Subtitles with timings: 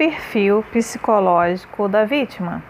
[0.00, 2.62] Perfil psicológico da vítima.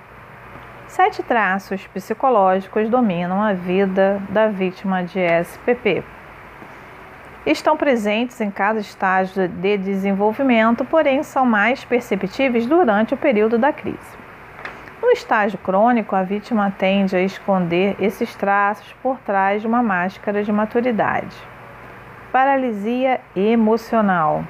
[0.88, 6.02] Sete traços psicológicos dominam a vida da vítima de SPP.
[7.46, 13.72] Estão presentes em cada estágio de desenvolvimento, porém são mais perceptíveis durante o período da
[13.72, 14.18] crise.
[15.00, 20.42] No estágio crônico, a vítima tende a esconder esses traços por trás de uma máscara
[20.42, 21.36] de maturidade.
[22.32, 24.44] Paralisia emocional.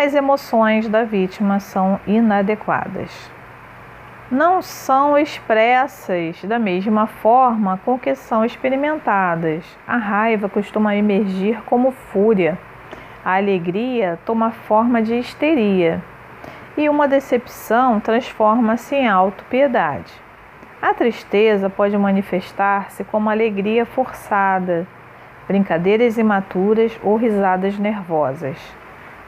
[0.00, 3.10] As emoções da vítima são inadequadas.
[4.30, 9.64] Não são expressas da mesma forma com que são experimentadas.
[9.84, 12.56] A raiva costuma emergir como fúria.
[13.24, 16.00] A alegria toma forma de histeria
[16.76, 20.12] e uma decepção transforma-se em autopiedade.
[20.80, 24.86] A tristeza pode manifestar-se como alegria forçada,
[25.48, 28.56] brincadeiras imaturas ou risadas nervosas.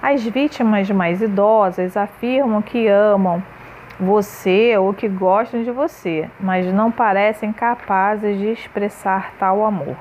[0.02, 3.42] As vítimas mais idosas afirmam que amam
[3.98, 9.96] você ou que gostam de você, mas não parecem capazes de expressar tal amor.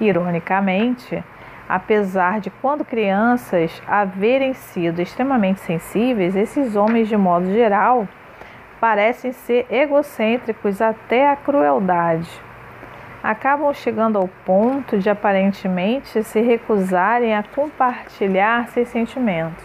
[0.00, 1.24] Ironicamente,
[1.68, 8.06] Apesar de, quando crianças, haverem sido extremamente sensíveis, esses homens, de modo geral,
[8.80, 12.45] parecem ser egocêntricos até a crueldade.
[13.26, 19.64] Acabam chegando ao ponto de aparentemente se recusarem a compartilhar seus sentimentos.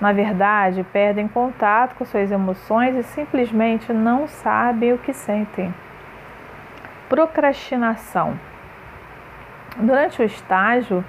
[0.00, 5.74] Na verdade, perdem contato com suas emoções e simplesmente não sabem o que sentem.
[7.08, 8.38] Procrastinação.
[9.76, 11.04] Durante o estágio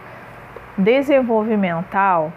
[0.76, 2.34] desenvolvimental,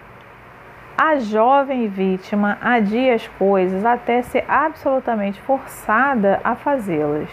[0.94, 7.30] a jovem vítima adia as coisas até ser absolutamente forçada a fazê-las.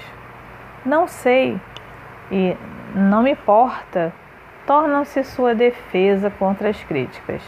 [0.86, 1.60] Não sei
[2.32, 2.56] e
[2.96, 4.14] não me importa
[4.66, 7.42] tornam-se sua defesa contra as críticas.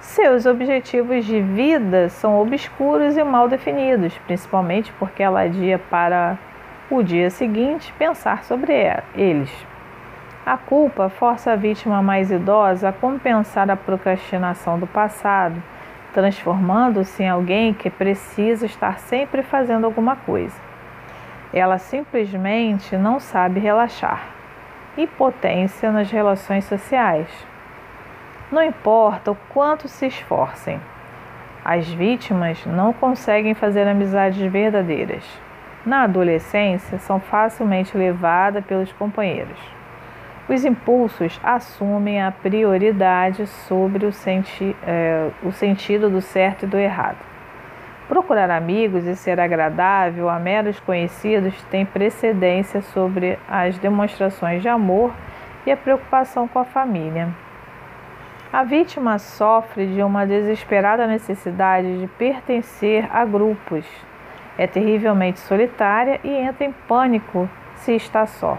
[0.00, 6.38] Seus objetivos de vida são obscuros e mal definidos, principalmente porque ela adia para
[6.90, 8.72] o dia seguinte pensar sobre
[9.14, 9.50] eles.
[10.44, 15.62] A culpa força a vítima mais idosa a compensar a procrastinação do passado,
[16.12, 20.69] transformando-se em alguém que precisa estar sempre fazendo alguma coisa.
[21.52, 24.28] Ela simplesmente não sabe relaxar.
[24.96, 27.28] Impotência nas relações sociais.
[28.50, 30.80] Não importa o quanto se esforcem,
[31.64, 35.24] as vítimas não conseguem fazer amizades verdadeiras.
[35.84, 39.58] Na adolescência, são facilmente levadas pelos companheiros.
[40.48, 46.76] Os impulsos assumem a prioridade sobre o, senti é, o sentido do certo e do
[46.76, 47.29] errado.
[48.10, 55.12] Procurar amigos e ser agradável a meros conhecidos tem precedência sobre as demonstrações de amor
[55.64, 57.28] e a preocupação com a família.
[58.52, 63.86] A vítima sofre de uma desesperada necessidade de pertencer a grupos.
[64.58, 68.58] É terrivelmente solitária e entra em pânico se está só.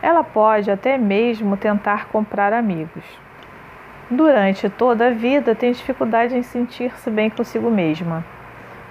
[0.00, 3.04] Ela pode até mesmo tentar comprar amigos.
[4.14, 8.22] Durante toda a vida, tem dificuldade em sentir-se bem consigo mesma.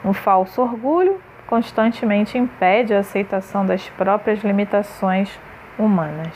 [0.04, 5.40] Um falso orgulho constantemente impede a aceitação das próprias limitações
[5.78, 6.34] humanas.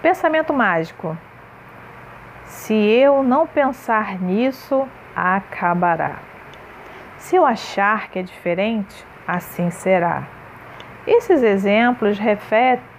[0.00, 1.18] Pensamento mágico.
[2.44, 4.86] Se eu não pensar nisso,
[5.16, 6.20] acabará.
[7.16, 10.22] Se eu achar que é diferente, assim será.
[11.04, 12.20] Esses exemplos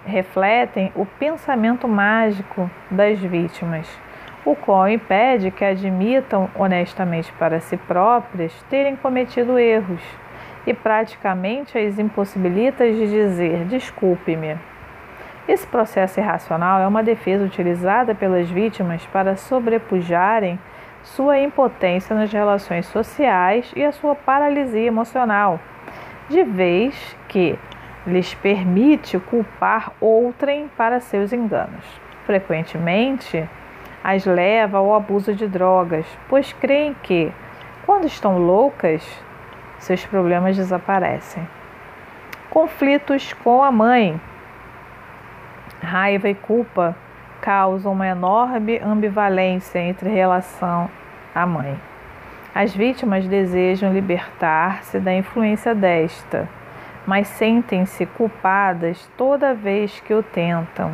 [0.05, 3.87] refletem o pensamento mágico das vítimas,
[4.49, 10.01] o qual impede que admitam honestamente para si próprias terem cometido erros
[10.65, 14.57] e praticamente as impossibilita de dizer desculpe-me.
[15.47, 20.59] Esse processo irracional é uma defesa utilizada pelas vítimas para sobrepujarem
[21.03, 25.59] sua impotência nas relações sociais e a sua paralisia emocional,
[26.27, 27.57] de vez que
[28.05, 31.85] lhes permite culpar outrem para seus enganos.
[32.25, 33.47] Frequentemente,
[34.03, 37.31] as leva ao abuso de drogas, pois creem que,
[37.85, 39.03] quando estão loucas,
[39.77, 41.47] seus problemas desaparecem.
[42.49, 44.19] Conflitos com a mãe.
[45.81, 46.95] Raiva e culpa
[47.41, 50.89] causam uma enorme ambivalência entre relação
[51.33, 51.79] à mãe.
[52.53, 56.47] As vítimas desejam libertar-se da influência desta
[57.09, 60.91] mas sentem-se culpadas toda vez que o tentam.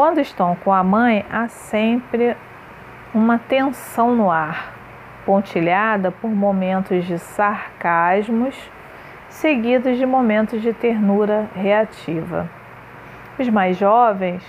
[0.00, 2.34] Quando estão com a mãe, há sempre
[3.12, 4.72] uma tensão no ar,
[5.26, 8.56] pontilhada por momentos de sarcasmos,
[9.28, 12.48] seguidos de momentos de ternura reativa.
[13.38, 14.42] Os mais jovens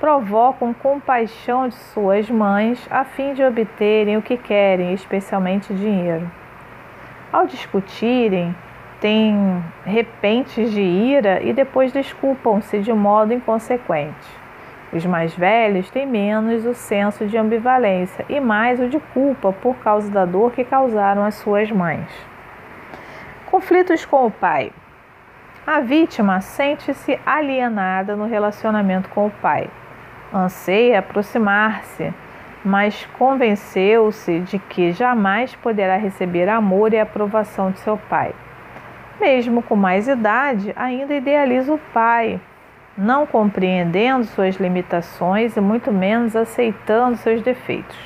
[0.00, 6.28] provocam compaixão de suas mães a fim de obterem o que querem, especialmente dinheiro.
[7.32, 8.52] Ao discutirem,
[9.00, 14.37] têm repentes de ira e depois desculpam-se de modo inconsequente.
[14.92, 19.76] Os mais velhos têm menos o senso de ambivalência e mais o de culpa por
[19.76, 22.08] causa da dor que causaram as suas mães.
[23.50, 24.72] Conflitos com o pai.
[25.66, 29.68] A vítima sente-se alienada no relacionamento com o pai.
[30.32, 32.12] Anseia aproximar-se,
[32.64, 38.34] mas convenceu-se de que jamais poderá receber amor e aprovação de seu pai.
[39.20, 42.40] Mesmo com mais idade, ainda idealiza o pai,
[42.98, 47.96] não compreendendo suas limitações e muito menos aceitando seus defeitos.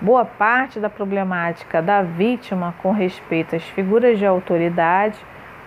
[0.00, 5.18] Boa parte da problemática da vítima com respeito às figuras de autoridade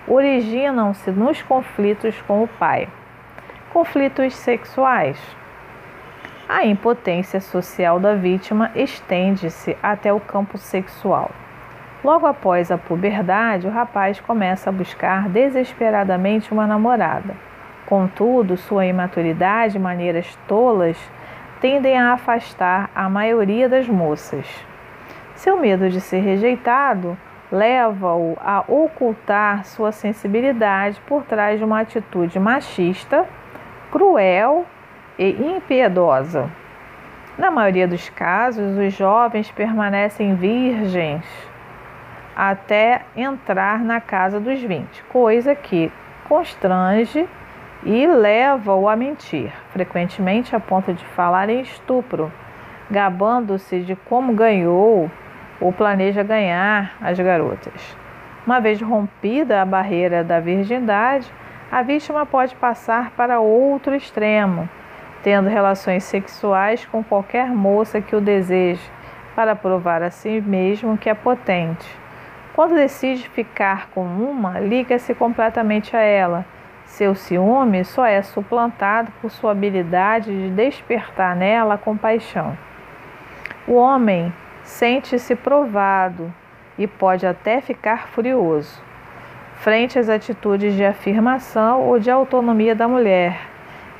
[0.08, 2.88] originam-se nos conflitos com o pai.
[3.74, 5.20] Conflitos sexuais.
[6.48, 11.32] A impotência social da vítima estende-se até o campo sexual.
[12.02, 17.53] Logo após a puberdade, o rapaz começa a buscar desesperadamente uma namorada.
[17.86, 20.98] Contudo, sua imaturidade e maneiras tolas
[21.60, 24.48] tendem a afastar a maioria das moças.
[25.36, 27.18] Seu medo de ser rejeitado
[27.52, 33.26] leva-o a ocultar sua sensibilidade por trás de uma atitude machista,
[33.92, 34.66] cruel
[35.20, 36.50] e impiedosa.
[37.38, 41.26] Na maioria dos casos, os jovens permanecem virgens
[42.36, 45.92] até entrar na casa dos 20, coisa que
[46.28, 47.28] constrange
[47.86, 52.32] e leva-o a mentir, frequentemente a ponto de falar em estupro,
[52.90, 55.12] gabando-se de como ganhou
[55.60, 57.98] ou planeja ganhar as garotas.
[58.46, 61.30] Uma vez rompida a barreira da virgindade,
[61.72, 64.70] a vítima pode passar para outro extremo,
[65.22, 68.84] tendo relações sexuais com qualquer moça que o deseje,
[69.36, 71.90] para provar a si mesmo que é potente.
[72.54, 76.46] Quando decide ficar com uma, liga-se completamente a ela
[76.94, 82.56] seu ciúme só é suplantado por sua habilidade de despertar nela a compaixão.
[83.68, 84.32] O homem
[84.62, 86.32] sente-se provado
[86.78, 88.80] e pode até ficar furioso
[89.56, 93.40] frente às atitudes de afirmação ou de autonomia da mulher.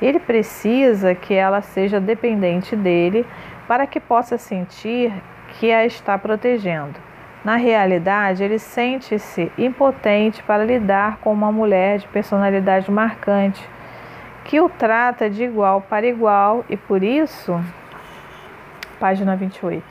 [0.00, 3.26] Ele precisa que ela seja dependente dele
[3.66, 5.12] para que possa sentir
[5.48, 6.94] que a está protegendo.
[7.44, 13.68] Na realidade, ele sente-se impotente para lidar com uma mulher de personalidade marcante,
[14.44, 17.62] que o trata de igual para igual e por isso,
[18.98, 19.84] página 28,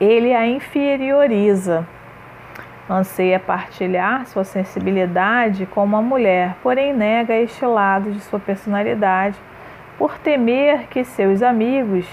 [0.00, 1.84] ele a inferioriza.
[2.88, 9.36] Anseia partilhar sua sensibilidade com uma mulher, porém nega este lado de sua personalidade
[9.98, 12.06] por temer que seus amigos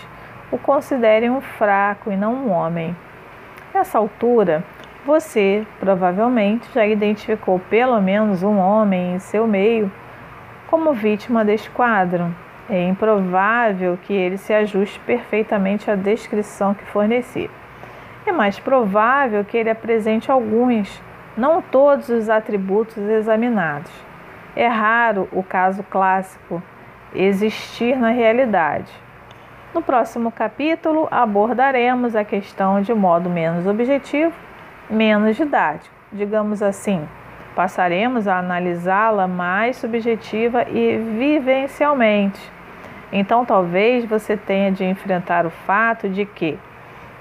[0.52, 2.96] o considerem um fraco e não um homem.
[3.76, 4.64] Nessa altura,
[5.06, 9.92] você provavelmente já identificou pelo menos um homem em seu meio
[10.68, 12.34] como vítima deste quadro.
[12.70, 17.52] É improvável que ele se ajuste perfeitamente à descrição que forneci.
[18.26, 21.02] É mais provável que ele apresente alguns,
[21.36, 23.92] não todos os atributos examinados.
[24.56, 26.64] É raro o caso clássico
[27.14, 29.05] existir na realidade.
[29.76, 34.34] No próximo capítulo abordaremos a questão de modo menos objetivo,
[34.90, 35.94] menos didático.
[36.14, 37.06] Digamos assim,
[37.54, 42.40] passaremos a analisá-la mais subjetiva e vivencialmente.
[43.12, 46.58] Então, talvez você tenha de enfrentar o fato de que,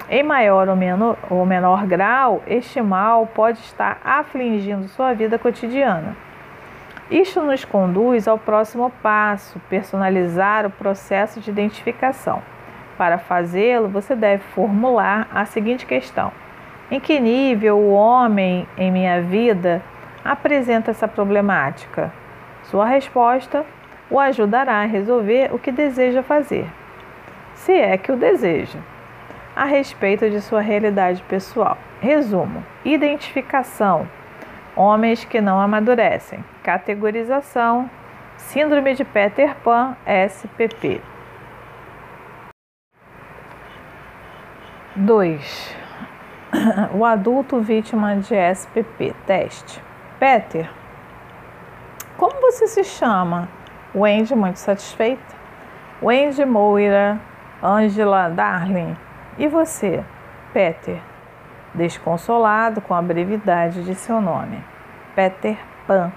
[0.09, 6.15] em maior ou menor, ou menor grau, este mal pode estar afligindo sua vida cotidiana.
[7.09, 12.41] Isto nos conduz ao próximo passo, personalizar o processo de identificação.
[12.97, 16.31] Para fazê-lo, você deve formular a seguinte questão:
[16.89, 19.81] Em que nível o homem em minha vida
[20.23, 22.11] apresenta essa problemática?
[22.63, 23.65] Sua resposta
[24.09, 26.67] o ajudará a resolver o que deseja fazer,
[27.53, 28.79] se é que o deseja,
[29.55, 31.77] a respeito de sua realidade pessoal.
[32.01, 34.07] Resumo: identificação
[34.75, 36.43] Homens que não amadurecem.
[36.65, 37.87] Categorização:
[38.37, 40.99] Síndrome de Peter Pan, SPP.
[44.95, 45.77] 2.
[46.97, 49.13] O adulto vítima de SPP.
[49.27, 49.79] Teste.
[50.19, 50.67] Peter,
[52.17, 53.47] como você se chama?
[53.93, 55.35] Wendy, muito satisfeita.
[56.01, 57.21] Wendy Moira,
[57.61, 58.97] Angela Darling.
[59.37, 60.03] E você?
[60.51, 60.99] Peter
[61.75, 64.63] desconsolado com a brevidade de seu nome.
[65.13, 66.11] Peter Pan.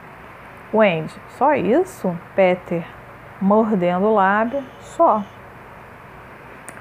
[0.72, 2.14] Wendy, só isso?
[2.36, 2.84] Peter,
[3.40, 5.22] mordendo o lábio, só.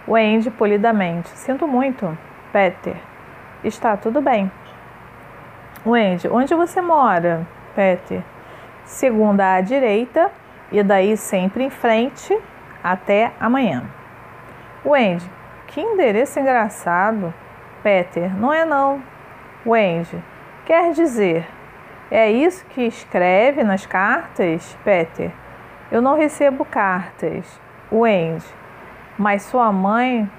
[0.08, 2.18] Wendy, polidamente, sinto muito.
[2.52, 2.98] Peter,
[3.64, 4.52] está tudo bem.
[5.86, 7.48] Wendy, onde você mora?
[7.76, 8.22] Peter.
[8.84, 10.32] Segunda à direita
[10.72, 12.38] e daí sempre em frente
[12.84, 13.84] até amanhã.
[14.86, 15.30] Wendy,
[15.68, 17.34] que endereço engraçado.
[17.84, 19.02] Peter, não é não.
[19.66, 20.22] Wendy,
[20.66, 21.48] quer dizer,
[22.10, 24.78] é isso que escreve nas cartas?
[24.84, 25.32] Peter,
[25.92, 27.60] eu não recebo cartas.
[27.92, 28.46] Wendy,
[29.18, 30.30] mas sua mãe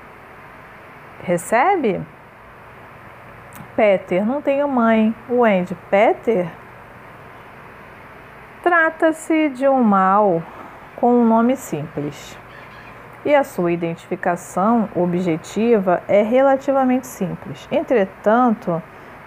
[1.22, 2.00] recebe?
[3.76, 5.14] Peter, não tenho mãe.
[5.28, 6.48] Wendy, Peter?
[8.62, 10.42] Trata-se de um mal
[10.96, 12.38] com um nome simples.
[13.24, 17.68] E a sua identificação objetiva é relativamente simples.
[17.70, 18.82] Entretanto,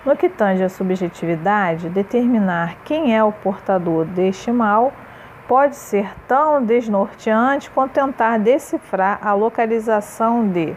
[0.06, 4.92] no que tange à subjetividade, determinar quem é o portador deste mal
[5.48, 10.76] pode ser tão desnorteante quanto tentar decifrar a localização de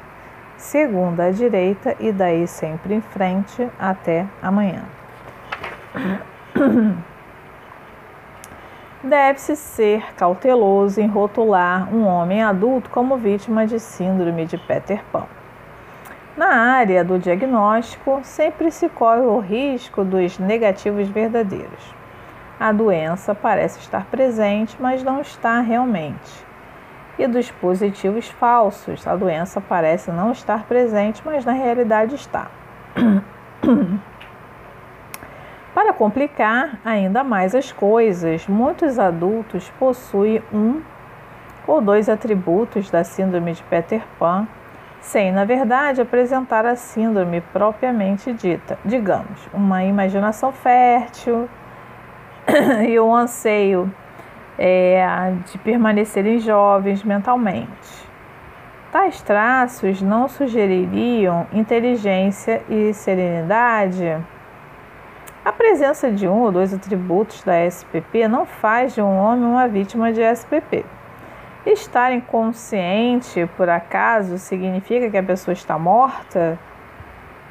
[0.57, 4.83] segunda à direita e daí sempre em frente até amanhã.
[9.03, 15.27] Deve-se ser cauteloso em rotular um homem adulto como vítima de síndrome de Peter Pan.
[16.37, 21.95] Na área do diagnóstico, sempre se corre o risco dos negativos verdadeiros.
[22.59, 26.45] A doença parece estar presente, mas não está realmente
[27.19, 29.07] e dos positivos falsos.
[29.07, 32.49] A doença parece não estar presente, mas na realidade está.
[35.75, 40.83] Para complicar ainda mais as coisas, muitos adultos possuem um
[41.67, 44.47] ou dois atributos da síndrome de Peter Pan,
[45.05, 48.79] sem, na verdade, apresentar a síndrome propriamente dita.
[48.85, 51.49] Digamos, uma imaginação fértil
[52.89, 53.93] e um anseio
[54.59, 55.07] é,
[55.45, 58.09] de permanecerem jovens mentalmente.
[58.91, 64.19] Tais traços não sugeririam inteligência e serenidade?
[65.45, 69.69] A presença de um ou dois atributos da SPP não faz de um homem uma
[69.69, 70.87] vítima de SPP.
[71.67, 76.59] Estar inconsciente, por acaso, significa que a pessoa está morta?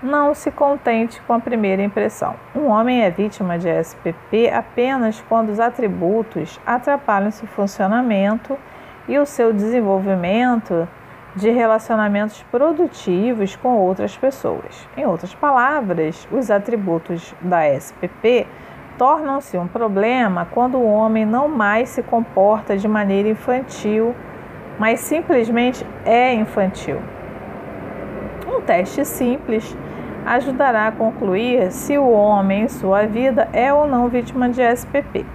[0.03, 2.35] Não se contente com a primeira impressão.
[2.55, 8.55] Um homem é vítima de SPP apenas quando os atributos atrapalham seu funcionamento
[9.07, 10.87] e o seu desenvolvimento
[11.35, 14.87] de relacionamentos produtivos com outras pessoas.
[14.95, 18.45] Em outras palavras, os atributos da SPP
[19.03, 24.15] tornam-se um problema quando o homem não mais se comporta de maneira infantil,
[24.79, 27.01] mas simplesmente é infantil.
[28.47, 29.77] Um teste simples
[30.25, 35.25] ajudará a concluir se o homem em sua vida é ou não vítima de SPP.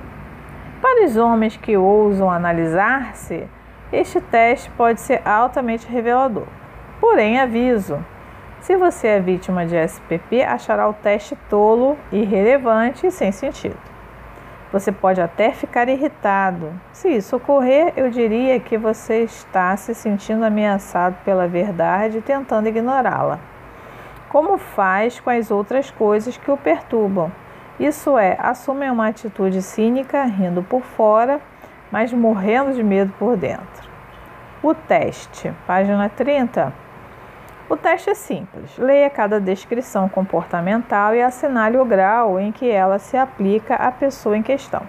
[0.81, 3.47] Para os homens que ousam analisar-se,
[3.93, 6.47] este teste pode ser altamente revelador.
[6.99, 8.03] Porém, aviso:
[8.61, 13.79] se você é vítima de SPP, achará o teste tolo, irrelevante e sem sentido.
[14.73, 16.73] Você pode até ficar irritado.
[16.93, 22.69] Se isso ocorrer, eu diria que você está se sentindo ameaçado pela verdade e tentando
[22.69, 23.39] ignorá-la
[24.29, 27.33] como faz com as outras coisas que o perturbam.
[27.81, 31.41] Isso é, assume uma atitude cínica, rindo por fora,
[31.91, 33.89] mas morrendo de medo por dentro.
[34.63, 36.73] O teste, página 30.
[37.71, 38.79] O teste é simples.
[38.79, 44.39] Leia cada descrição comportamental e assinale o grau em que ela se aplica à pessoa
[44.39, 44.83] em questão.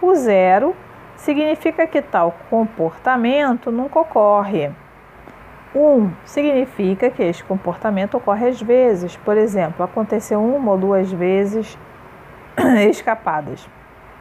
[0.00, 0.76] O zero
[1.16, 4.70] significa que tal comportamento nunca ocorre.
[5.74, 11.78] Um significa que este comportamento ocorre às vezes, por exemplo, aconteceu uma ou duas vezes
[12.90, 13.66] escapadas,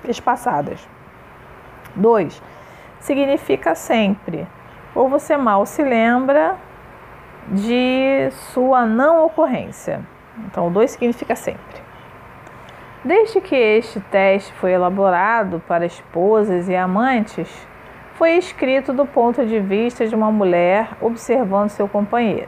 [0.07, 0.87] espaçadas.
[1.93, 2.41] Dois
[3.01, 4.47] significa sempre,
[4.95, 6.55] ou você mal se lembra
[7.47, 10.01] de sua não ocorrência.
[10.45, 11.81] Então, o dois significa sempre.
[13.03, 17.49] Desde que este teste foi elaborado para esposas e amantes,
[18.13, 22.47] foi escrito do ponto de vista de uma mulher observando seu companheiro.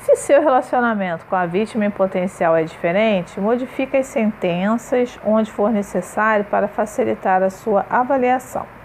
[0.00, 5.70] Se seu relacionamento com a vítima em potencial é diferente, modifique as sentenças onde for
[5.70, 8.77] necessário para facilitar a sua avaliação.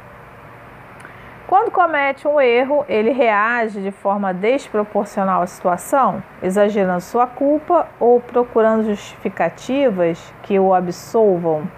[1.54, 8.20] Quando comete um erro, ele reage de forma desproporcional à situação, exagerando sua culpa ou
[8.20, 11.70] procurando justificativas que o absolvam.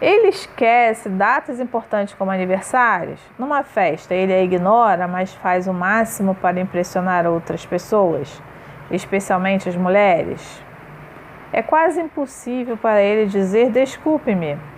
[0.00, 3.20] Ele esquece datas importantes como aniversários.
[3.38, 8.42] Numa festa, ele a ignora, mas faz o máximo para impressionar outras pessoas,
[8.90, 10.64] especialmente as mulheres.
[11.52, 14.71] É quase impossível para ele dizer desculpe-me.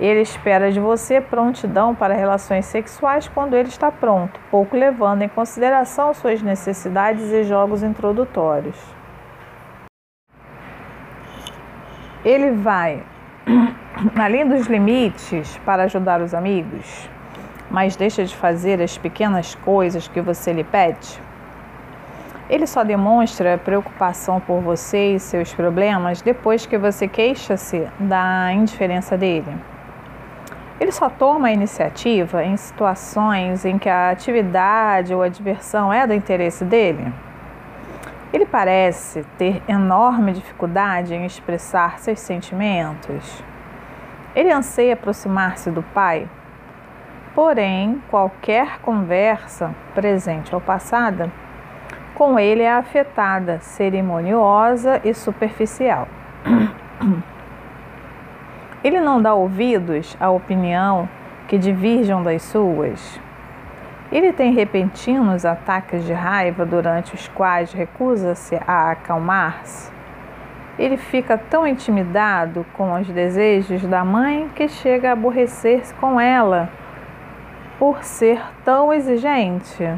[0.00, 5.28] Ele espera de você prontidão para relações sexuais quando ele está pronto, pouco levando em
[5.28, 8.76] consideração suas necessidades e jogos introdutórios.
[12.24, 13.02] ele vai
[14.16, 17.08] além dos limites para ajudar os amigos,
[17.70, 21.20] mas deixa de fazer as pequenas coisas que você lhe pede?
[22.48, 29.16] Ele só demonstra preocupação por você e seus problemas depois que você queixa-se da indiferença
[29.16, 29.52] dele.
[30.82, 36.04] Ele só toma a iniciativa em situações em que a atividade ou a diversão é
[36.08, 37.14] do interesse dele.
[38.32, 43.44] Ele parece ter enorme dificuldade em expressar seus sentimentos.
[44.34, 46.28] Ele anseia aproximar-se do Pai,
[47.32, 51.30] porém, qualquer conversa, presente ou passada,
[52.12, 56.08] com ele é afetada, cerimoniosa e superficial.
[58.82, 61.08] Ele não dá ouvidos à opinião
[61.48, 63.20] que divirjam das suas.
[64.10, 69.92] Ele tem repentinos ataques de raiva durante os quais recusa-se a acalmar-se
[70.78, 76.68] ele fica tão intimidado com os desejos da mãe que chega a aborrecer-se com ela
[77.78, 79.88] por ser tão exigente.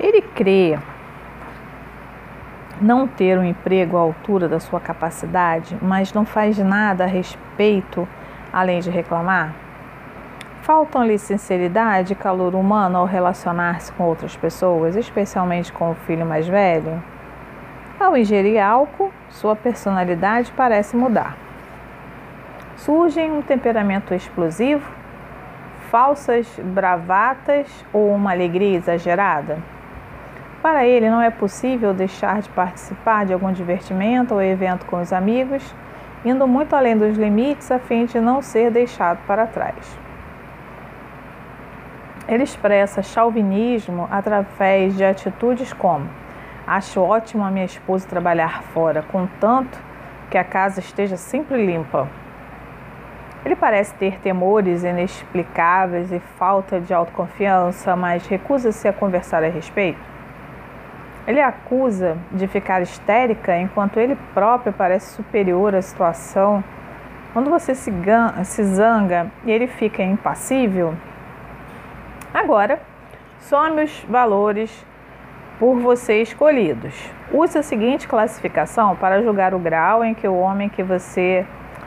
[0.00, 0.78] Ele crê
[2.82, 8.06] não ter um emprego à altura da sua capacidade, mas não faz nada a respeito
[8.52, 9.54] além de reclamar?
[10.62, 16.46] Faltam-lhe sinceridade e calor humano ao relacionar-se com outras pessoas, especialmente com o filho mais
[16.46, 17.02] velho?
[17.98, 21.36] Ao ingerir álcool, sua personalidade parece mudar.
[22.76, 24.88] Surge um temperamento explosivo,
[25.90, 29.58] falsas bravatas ou uma alegria exagerada?
[30.62, 35.12] Para ele, não é possível deixar de participar de algum divertimento ou evento com os
[35.12, 35.74] amigos,
[36.24, 39.98] indo muito além dos limites a fim de não ser deixado para trás.
[42.28, 46.08] Ele expressa chauvinismo através de atitudes como
[46.66, 49.78] Acho ótimo a minha esposa trabalhar fora, contanto
[50.30, 52.08] que a casa esteja sempre limpa.
[53.44, 60.11] Ele parece ter temores inexplicáveis e falta de autoconfiança, mas recusa-se a conversar a respeito.
[61.26, 66.64] Ele acusa de ficar histérica enquanto ele próprio parece superior à situação.
[67.32, 67.92] Quando você se,
[68.44, 70.94] se zanga e ele fica impassível,
[72.34, 72.80] agora
[73.38, 74.84] some os valores
[75.58, 76.94] por você escolhidos.
[77.32, 81.46] Use a seguinte classificação para julgar o grau em que o homem que você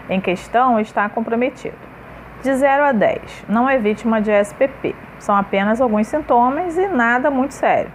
[0.10, 1.78] em questão está comprometido.
[2.42, 4.96] De 0 a 10, não é vítima de SPP.
[5.20, 7.92] São apenas alguns sintomas e nada muito sério.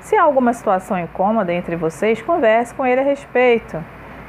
[0.00, 3.82] Se há alguma situação incômoda entre vocês, converse com ele a respeito.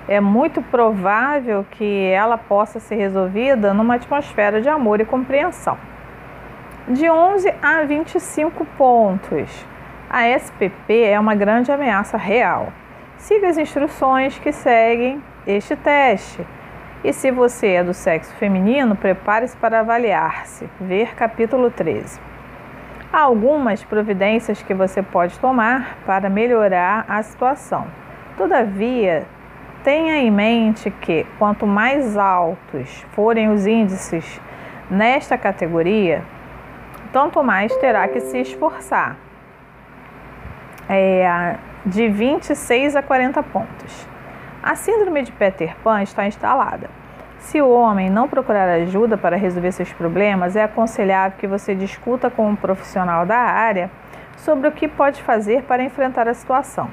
[0.08, 5.78] É muito provável que ela possa ser resolvida numa atmosfera de amor e compreensão.
[6.88, 9.66] De 11 a 25 pontos.
[10.10, 12.74] A SPP é uma grande ameaça real.
[13.18, 16.46] Siga as instruções que seguem este teste.
[17.04, 20.68] E se você é do sexo feminino, prepare-se para avaliar-se.
[20.82, 22.20] Ver capítulo 13.
[23.12, 27.88] Há algumas providências que você pode tomar para melhorar a situação.
[28.38, 29.26] Todavia,
[29.84, 34.40] tenha em mente que quanto mais altos forem os índices
[34.92, 36.24] nesta categoria,
[37.12, 39.18] tanto mais terá que se esforçar
[40.88, 44.08] é, de 26 a 40 pontos.
[44.62, 46.99] A síndrome de Peter Pan está instalada.
[47.50, 52.30] Se o homem não procurar ajuda para resolver seus problemas, é aconselhável que você discuta
[52.30, 53.90] com um profissional da área
[54.38, 56.92] sobre o que pode fazer para enfrentar a situação.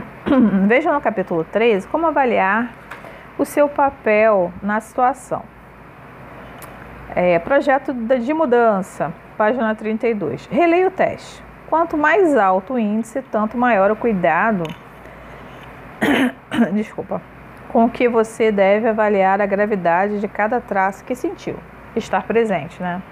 [0.66, 2.72] Veja no capítulo 13 como avaliar
[3.36, 5.42] o seu papel na situação.
[7.14, 10.46] É, projeto de mudança, página 32.
[10.46, 11.44] Releia o teste.
[11.68, 14.64] Quanto mais alto o índice, tanto maior o cuidado.
[16.72, 17.20] Desculpa.
[17.72, 21.56] Com que você deve avaliar a gravidade de cada traço que sentiu.
[21.94, 23.02] Estar presente, né?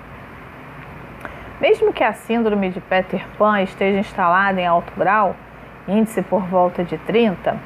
[1.61, 5.35] Mesmo que a síndrome de Peter Pan esteja instalada em alto grau,
[5.87, 7.57] índice por volta de 30,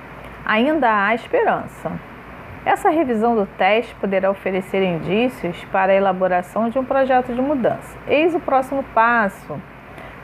[0.45, 1.93] ainda há esperança.
[2.65, 7.99] Essa revisão do teste poderá oferecer indícios para a elaboração de um projeto de mudança.
[8.07, 9.61] Eis o próximo passo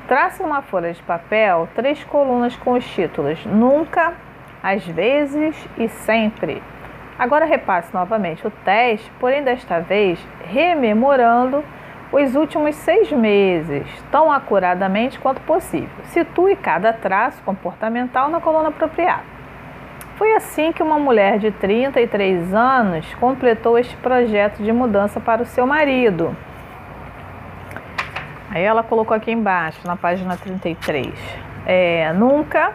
[0.08, 4.14] Trace numa folha de papel três colunas com os títulos Nunca,
[4.62, 6.62] Às vezes e Sempre.
[7.18, 11.64] Agora repasse novamente o teste, porém desta vez rememorando
[12.12, 16.04] os últimos seis meses, tão acuradamente quanto possível.
[16.04, 19.24] Situe cada traço comportamental na coluna apropriada.
[20.16, 25.46] Foi assim que uma mulher de 33 anos completou este projeto de mudança para o
[25.46, 26.36] seu marido.
[28.50, 31.12] Aí ela colocou aqui embaixo, na página 33.
[31.66, 32.72] É, nunca,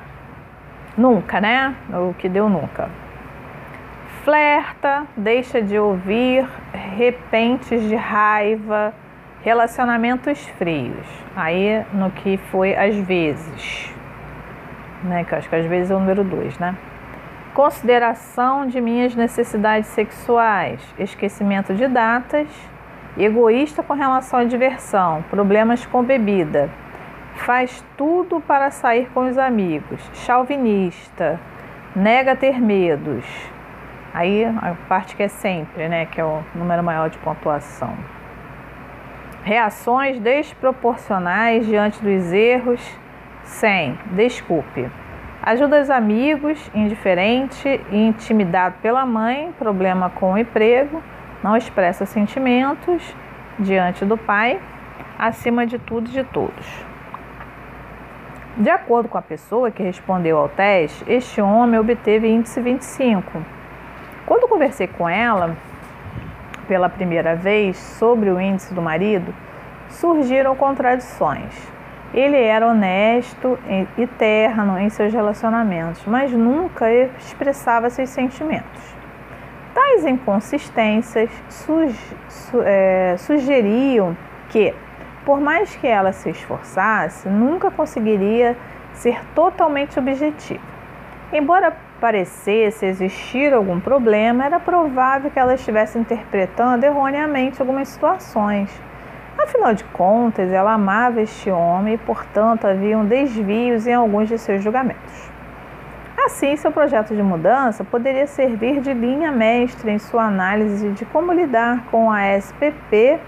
[0.97, 1.75] nunca, né?
[1.91, 2.89] O que deu nunca.
[4.23, 8.93] Flerta, deixa de ouvir, repentes de raiva,
[9.43, 11.05] relacionamentos frios.
[11.35, 13.93] Aí no que foi às vezes,
[15.03, 15.23] né?
[15.23, 16.75] Que eu acho que às vezes é o número dois, né?
[17.53, 22.47] Consideração de minhas necessidades sexuais, esquecimento de datas,
[23.17, 26.69] egoísta com relação à diversão, problemas com bebida,
[27.43, 31.39] faz tudo para sair com os amigos, chauvinista,
[31.93, 33.25] nega ter medos.
[34.13, 37.93] Aí a parte que é sempre, né, que é o número maior de pontuação.
[39.43, 42.81] Reações desproporcionais diante dos erros,
[43.43, 44.89] sem desculpe.
[45.41, 51.03] Ajuda os amigos, indiferente e intimidado pela mãe, problema com o emprego,
[51.43, 53.13] não expressa sentimentos
[53.59, 54.61] diante do pai,
[55.19, 56.92] acima de tudo e de todos.
[58.55, 63.43] De acordo com a pessoa que respondeu ao teste, este homem obteve índice 25.
[64.27, 65.57] Quando conversei com ela
[66.67, 69.33] pela primeira vez sobre o índice do marido,
[69.89, 71.51] surgiram contradições.
[72.13, 73.57] Ele era honesto
[73.97, 78.95] e terno em seus relacionamentos, mas nunca expressava seus sentimentos.
[79.73, 81.31] Tais inconsistências
[82.63, 84.15] é, sugeriam
[84.49, 84.75] que
[85.25, 88.57] por mais que ela se esforçasse, nunca conseguiria
[88.93, 90.73] ser totalmente objetiva.
[91.31, 98.69] Embora parecesse existir algum problema, era provável que ela estivesse interpretando erroneamente algumas situações.
[99.37, 104.63] Afinal de contas, ela amava este homem e, portanto, haviam desvios em alguns de seus
[104.63, 105.31] julgamentos.
[106.25, 111.33] Assim, seu projeto de mudança poderia servir de linha mestra em sua análise de como
[111.33, 113.19] lidar com a SPP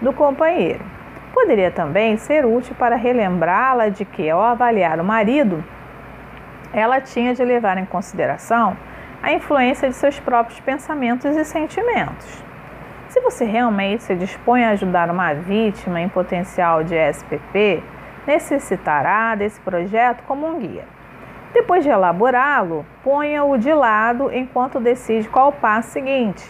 [0.00, 0.93] do companheiro.
[1.44, 5.62] Poderia também ser útil para relembrá-la de que, ao avaliar o marido,
[6.72, 8.74] ela tinha de levar em consideração
[9.22, 12.42] a influência de seus próprios pensamentos e sentimentos.
[13.08, 17.82] Se você realmente se dispõe a ajudar uma vítima em potencial de SPP,
[18.26, 20.86] necessitará desse projeto como um guia.
[21.52, 26.42] Depois de elaborá-lo, ponha-o de lado enquanto decide qual o passo seguinte.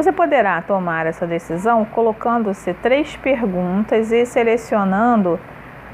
[0.00, 5.38] Você poderá tomar essa decisão colocando-se três perguntas e selecionando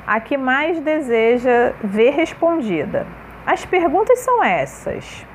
[0.07, 3.05] a que mais deseja ver respondida.
[3.45, 5.27] As perguntas são essas: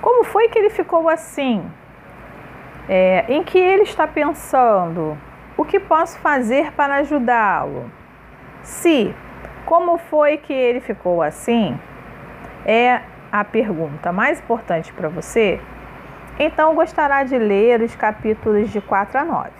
[0.00, 1.70] Como foi que ele ficou assim?
[2.88, 5.18] É, em que ele está pensando?
[5.58, 7.92] O que posso fazer para ajudá-lo?
[8.62, 9.14] Se,
[9.66, 11.78] como foi que ele ficou assim?
[12.64, 15.60] É a pergunta mais importante para você
[16.38, 19.50] então gostará de ler os capítulos de 4 a 9.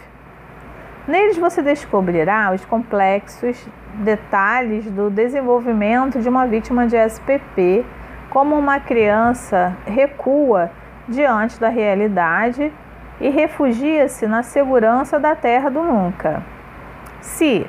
[1.07, 7.85] Neles você descobrirá os complexos detalhes do desenvolvimento de uma vítima de SPP,
[8.31, 10.71] como uma criança recua
[11.07, 12.73] diante da realidade
[13.21, 16.43] e refugia-se na segurança da terra do nunca.
[17.21, 17.67] Se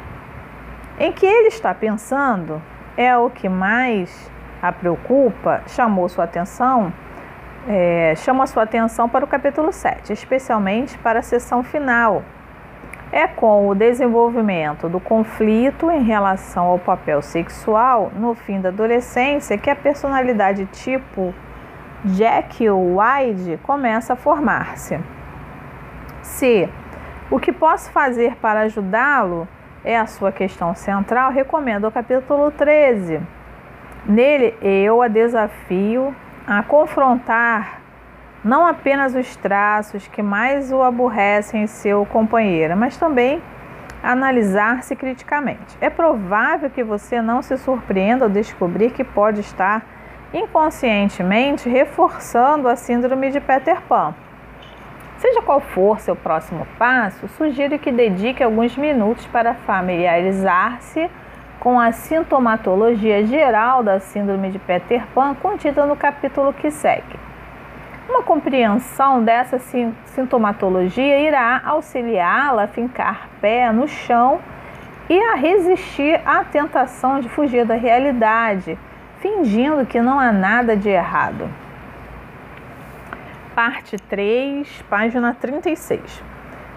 [0.98, 2.62] em que ele está pensando
[2.98, 6.92] é o que mais a preocupa, chamou sua atenção,
[7.68, 12.24] é, chamo a sua atenção para o capítulo 7, especialmente para a seção final.
[13.12, 19.58] É com o desenvolvimento do conflito em relação ao papel sexual no fim da adolescência
[19.58, 21.34] que a personalidade tipo
[22.04, 25.00] Jekyll Hyde começa a formar-se.
[26.22, 26.70] Se
[27.32, 29.48] o que posso fazer para ajudá-lo
[29.84, 33.22] é a sua questão central, recomendo o capítulo 13.
[34.06, 36.14] Nele eu a desafio
[36.48, 37.82] a confrontar
[38.44, 43.42] não apenas os traços que mais o aborrecem em seu companheiro, mas também
[44.04, 45.76] analisar-se criticamente.
[45.82, 49.84] É provável que você não se surpreenda ao descobrir que pode estar
[50.32, 54.14] inconscientemente reforçando a síndrome de Peter Pan.
[55.18, 61.10] Seja qual for seu próximo passo, sugiro que dedique alguns minutos para familiarizar-se
[61.66, 67.20] com a sintomatologia geral da síndrome de Peter Pan contida no capítulo que segue.
[68.08, 69.58] Uma compreensão dessa
[70.06, 74.40] sintomatologia irá auxiliá-la a fincar pé no chão
[75.10, 78.78] e a resistir à tentação de fugir da realidade,
[79.20, 81.50] fingindo que não há nada de errado.
[83.56, 86.24] Parte 3, página 36.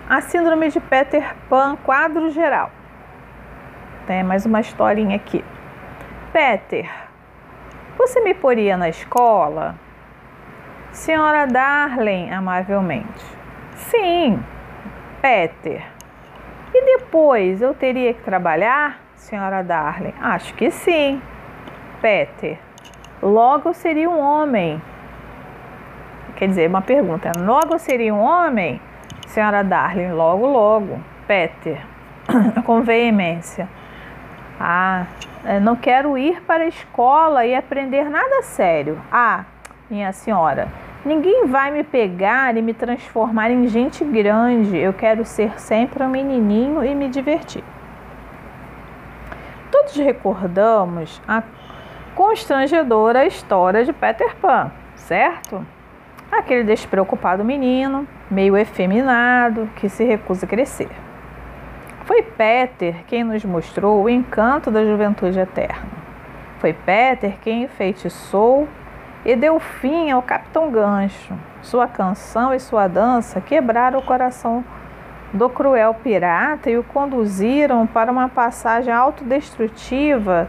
[0.08, 2.77] A síndrome de Peter Pan, quadro geral.
[4.08, 5.44] Tem mais uma historinha aqui.
[6.32, 6.90] Peter,
[7.98, 9.74] você me poria na escola?
[10.90, 13.22] Senhora Darling, amavelmente.
[13.76, 14.42] Sim,
[15.20, 15.84] Peter.
[16.72, 20.14] E depois eu teria que trabalhar, senhora Darling?
[20.22, 21.20] Acho que sim.
[22.00, 22.58] Peter.
[23.22, 24.80] Logo seria um homem.
[26.36, 27.30] quer dizer, uma pergunta.
[27.36, 28.80] Logo seria um homem?
[29.26, 30.98] Senhora Darling, logo, logo.
[31.26, 31.78] Peter,
[32.64, 33.68] com veemência.
[34.60, 35.06] Ah,
[35.44, 39.00] é, não quero ir para a escola e aprender nada sério.
[39.10, 39.44] Ah,
[39.88, 40.68] minha senhora,
[41.04, 44.76] ninguém vai me pegar e me transformar em gente grande.
[44.76, 47.62] Eu quero ser sempre um menininho e me divertir.
[49.70, 51.42] Todos recordamos a
[52.14, 55.64] constrangedora história de Peter Pan, certo?
[56.32, 61.07] Aquele despreocupado menino, meio efeminado, que se recusa a crescer.
[62.08, 65.90] Foi Peter quem nos mostrou o encanto da juventude eterna.
[66.58, 68.66] Foi Peter quem enfeitiçou
[69.26, 71.34] e deu fim ao Capitão Gancho.
[71.60, 74.64] Sua canção e sua dança quebraram o coração
[75.34, 80.48] do cruel pirata e o conduziram para uma passagem autodestrutiva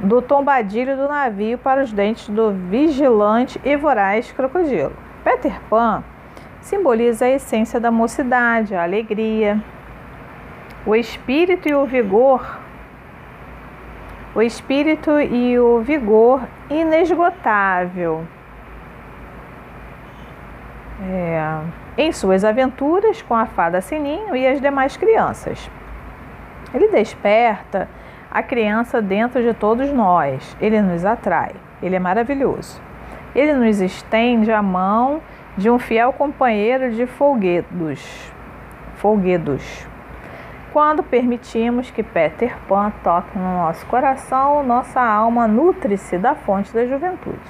[0.00, 4.92] do tombadilho do navio para os dentes do vigilante e voraz crocodilo.
[5.22, 6.02] Peter Pan
[6.60, 9.62] simboliza a essência da mocidade, a alegria,
[10.86, 12.58] o espírito e o vigor,
[14.34, 18.24] o espírito e o vigor inesgotável.
[21.02, 21.60] É,
[21.98, 25.70] em suas aventuras com a fada Sininho e as demais crianças.
[26.72, 27.88] Ele desperta
[28.30, 30.56] a criança dentro de todos nós.
[30.60, 31.52] Ele nos atrai.
[31.82, 32.80] Ele é maravilhoso.
[33.34, 35.20] Ele nos estende a mão
[35.56, 38.32] de um fiel companheiro de folguedos.
[38.96, 39.86] Folguedos.
[40.76, 46.84] Quando permitimos que Peter Pan toque no nosso coração, nossa alma nutre-se da fonte da
[46.84, 47.40] juventude.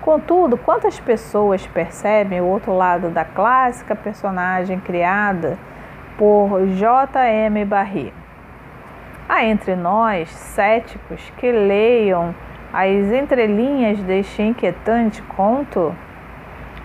[0.00, 5.58] Contudo, quantas pessoas percebem o outro lado da clássica personagem criada
[6.16, 7.64] por J.M.
[7.64, 8.14] Barrie?
[9.28, 12.32] Há entre nós céticos que leiam
[12.72, 15.92] as entrelinhas deste inquietante conto?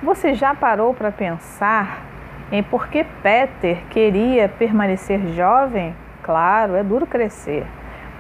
[0.02, 2.02] Você já parou para pensar
[2.52, 5.96] em por que Peter queria permanecer jovem?
[6.24, 7.66] Claro, é duro crescer.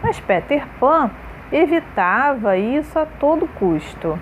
[0.03, 1.09] Mas Peter Pan
[1.51, 4.19] evitava isso a todo custo.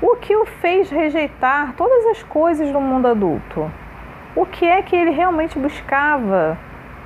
[0.00, 3.70] O que o fez rejeitar todas as coisas do mundo adulto?
[4.36, 6.56] O que é que ele realmente buscava?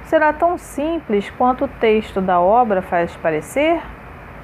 [0.05, 3.81] Será tão simples quanto o texto da obra faz parecer?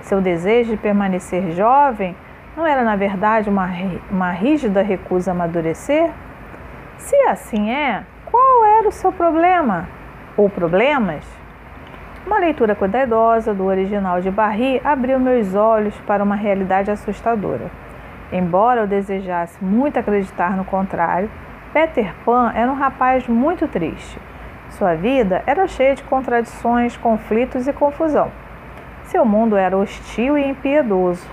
[0.01, 2.17] Seu desejo de permanecer jovem
[2.57, 3.69] não era, na verdade, uma,
[4.11, 6.11] uma rígida recusa a amadurecer?
[6.99, 9.89] Se assim é, qual era o seu problema
[10.37, 11.25] ou problemas?
[12.27, 17.71] Uma leitura cuidadosa do original de Barry abriu meus olhos para uma realidade assustadora.
[18.33, 21.31] Embora eu desejasse muito acreditar no contrário,
[21.73, 24.21] Peter Pan era um rapaz muito triste.
[24.71, 28.31] Sua vida era cheia de contradições, conflitos e confusão.
[29.05, 31.27] Seu mundo era hostil e impiedoso.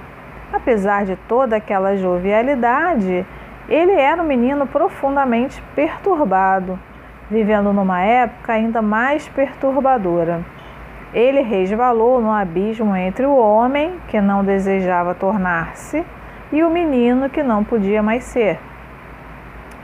[0.54, 3.25] Apesar de toda aquela jovialidade,
[3.67, 6.80] ele era um menino profundamente perturbado,
[7.30, 10.43] vivendo numa época ainda mais perturbadora.
[11.13, 16.06] Ele resvalou no abismo entre o homem, que não desejava tornar-se,
[16.51, 18.60] e o menino que não podia mais ser.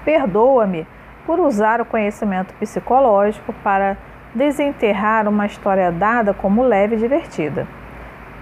[0.05, 0.85] Perdoa-me
[1.25, 3.97] por usar o conhecimento psicológico para
[4.35, 7.67] desenterrar uma história dada como leve e divertida.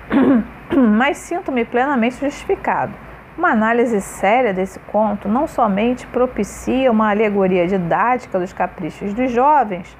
[0.97, 3.08] Mas sinto-me plenamente justificado
[3.39, 9.97] uma análise séria desse conto não somente propicia uma alegoria didática dos caprichos dos jovens,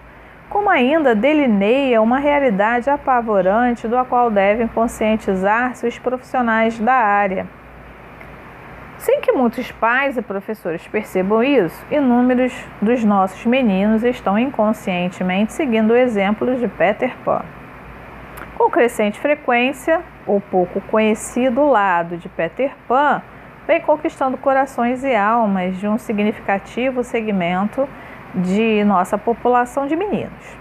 [0.49, 7.47] como ainda delineia uma realidade apavorante do qual devem conscientizar-se os profissionais da área.
[8.97, 15.91] Sem que muitos pais e professores percebam isso, inúmeros dos nossos meninos estão inconscientemente seguindo
[15.91, 17.45] o exemplo de Peter Pan.
[18.59, 23.21] Com crescente frequência, o pouco conhecido lado de Peter Pan
[23.65, 27.87] vem conquistando corações e almas de um significativo segmento
[28.35, 30.57] de nossa população de meninos.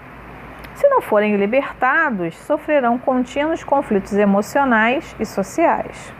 [0.75, 6.13] Se não forem libertados, sofrerão contínuos conflitos emocionais e sociais.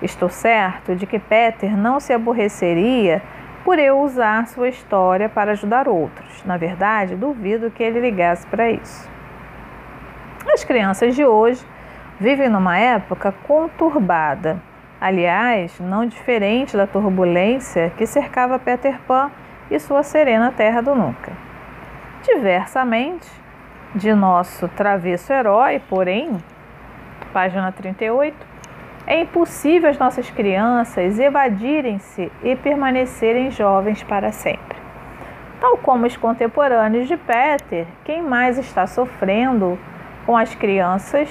[0.00, 3.20] Estou certo de que Peter não se aborreceria
[3.62, 6.42] por eu usar sua história para ajudar outros.
[6.44, 9.13] Na verdade, duvido que ele ligasse para isso.
[10.52, 11.64] As crianças de hoje
[12.20, 14.60] vivem numa época conturbada,
[15.00, 19.30] aliás, não diferente da turbulência que cercava Peter Pan
[19.70, 21.32] e sua serena terra do nunca.
[22.22, 23.28] Diversamente
[23.94, 26.42] de nosso travesso herói, porém,
[27.32, 28.36] página 38,
[29.06, 34.78] é impossível as nossas crianças evadirem-se e permanecerem jovens para sempre.
[35.60, 39.78] Tal como os contemporâneos de Peter, quem mais está sofrendo
[40.26, 41.28] com as crianças,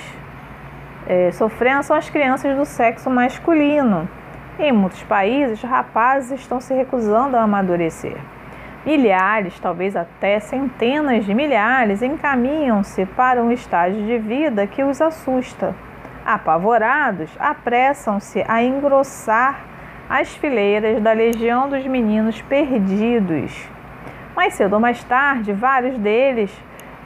[1.07, 4.07] é, sofrendo são as crianças do sexo masculino,
[4.59, 8.15] Em muitos países, rapazes estão se recusando a amadurecer.
[8.85, 15.73] Milhares, talvez até centenas de milhares, encaminham-se para um estágio de vida que os assusta.
[16.23, 19.61] Apavorados, apressam-se a engrossar
[20.07, 23.67] as fileiras da legião dos meninos perdidos.
[24.35, 26.55] Mais cedo ou mais tarde, vários deles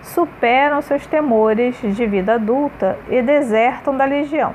[0.02, 4.54] superam seus temores de vida adulta e desertam da legião.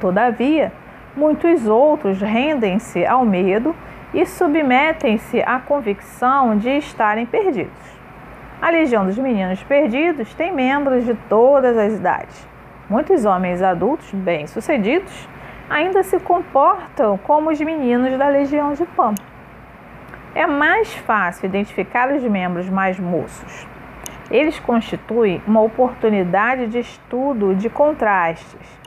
[0.00, 0.72] Todavia,
[1.16, 3.74] muitos outros rendem-se ao medo
[4.14, 8.00] e submetem-se à convicção de estarem perdidos.
[8.60, 12.46] A Legião dos Meninos Perdidos tem membros de todas as idades.
[12.88, 15.28] Muitos homens adultos bem-sucedidos
[15.68, 19.14] ainda se comportam como os meninos da Legião de Pan.
[20.34, 23.69] É mais fácil identificar os membros mais moços.
[24.30, 28.80] Eles constituem uma oportunidade de estudo de contrastes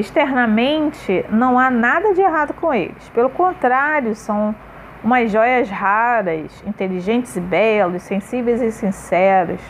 [0.00, 3.08] externamente não há nada de errado com eles.
[3.10, 4.54] Pelo contrário, são
[5.02, 9.60] umas joias raras, inteligentes e belos, sensíveis e sinceros.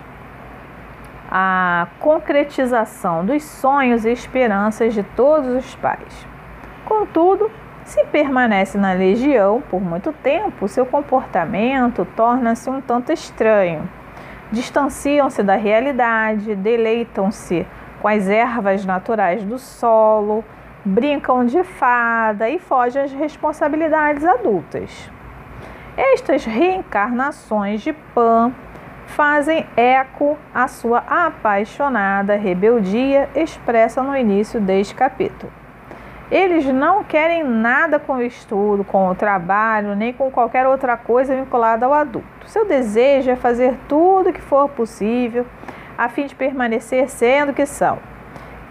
[1.31, 6.27] A concretização dos sonhos e esperanças de todos os pais.
[6.85, 7.51] Contudo,
[7.87, 13.89] se permanece na legião por muito tempo, seu comportamento torna-se um tanto estranho.
[14.51, 17.65] Distanciam-se da realidade, deleitam-se
[18.01, 20.45] com as ervas naturais do solo,
[20.85, 25.11] brincam de fada e fogem às responsabilidades adultas.
[25.97, 28.53] Estas reencarnações de Pan
[29.07, 35.53] fazem eco à sua apaixonada rebeldia expressa no início deste capítulo.
[36.31, 41.37] Eles não querem nada com o estudo, com o trabalho, nem com qualquer outra coisa
[41.37, 42.27] vinculada ao adulto.
[42.47, 45.47] Seu desejo é fazer tudo o que for possível
[45.97, 47.99] a fim de permanecer sendo que são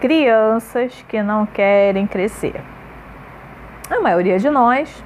[0.02, 2.62] crianças que não querem crescer.
[3.89, 5.04] A maioria de nós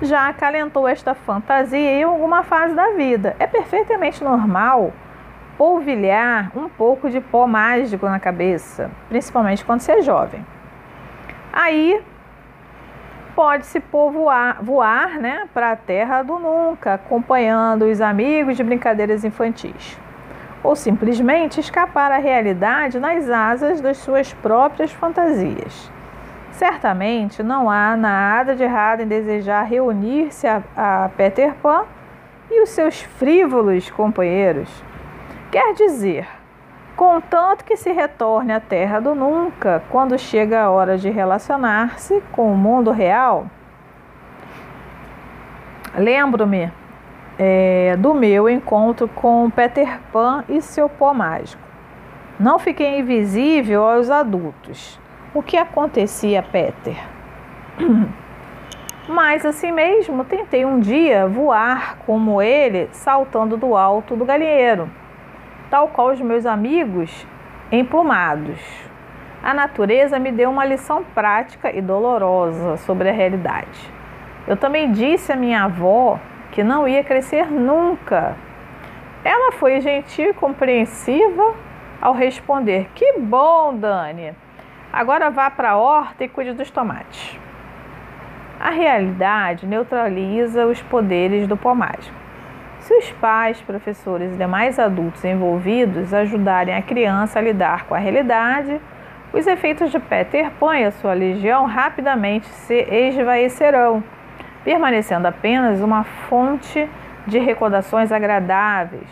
[0.00, 3.36] já acalentou esta fantasia em alguma fase da vida.
[3.38, 4.92] É perfeitamente normal
[5.58, 10.44] polvilhar um pouco de pó mágico na cabeça, principalmente quando você é jovem.
[11.58, 12.02] Aí
[13.34, 19.98] pode-se povoar, voar né, para a terra do nunca, acompanhando os amigos de brincadeiras infantis
[20.62, 25.90] ou simplesmente escapar à realidade nas asas das suas próprias fantasias.
[26.50, 31.84] Certamente não há nada de errado em desejar reunir-se a, a Peter Pan
[32.50, 34.68] e os seus frívolos companheiros.
[35.50, 36.28] Quer dizer,
[36.96, 42.52] contanto que se retorne à terra do nunca quando chega a hora de relacionar-se com
[42.52, 43.46] o mundo real.
[45.94, 46.72] Lembro-me
[47.38, 51.62] é, do meu encontro com Peter Pan e seu pó mágico.
[52.38, 54.98] Não fiquei invisível aos adultos.
[55.34, 56.96] O que acontecia, Peter?
[59.08, 64.90] Mas assim mesmo, tentei um dia voar como ele, saltando do alto do galinheiro,
[65.70, 67.26] tal qual os meus amigos
[67.70, 68.60] emplumados.
[69.42, 73.92] A natureza me deu uma lição prática e dolorosa sobre a realidade.
[74.46, 76.18] Eu também disse à minha avó
[76.52, 78.36] que não ia crescer nunca.
[79.24, 81.54] Ela foi gentil e compreensiva
[82.00, 84.34] ao responder: Que bom, Dani!
[84.92, 87.38] Agora vá para a horta e cuide dos tomates.
[88.58, 92.25] A realidade neutraliza os poderes do mágico.
[92.86, 97.98] Se os pais, professores e demais adultos envolvidos ajudarem a criança a lidar com a
[97.98, 98.80] realidade,
[99.32, 104.04] os efeitos de Peter Pan e a sua legião rapidamente se esvaecerão
[104.62, 106.88] permanecendo apenas uma fonte
[107.26, 109.08] de recordações agradáveis.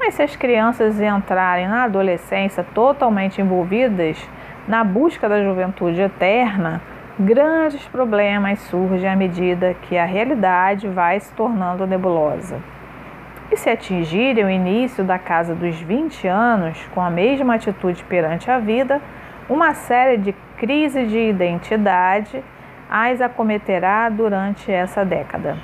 [0.00, 4.18] Mas se as crianças entrarem na adolescência totalmente envolvidas
[4.66, 6.82] na busca da juventude eterna,
[7.16, 12.60] grandes problemas surgem à medida que a realidade vai se tornando nebulosa.
[13.50, 18.50] E se atingirem o início da casa dos 20 anos com a mesma atitude perante
[18.50, 19.00] a vida,
[19.48, 22.42] uma série de crises de identidade
[22.88, 25.56] as acometerá durante essa década.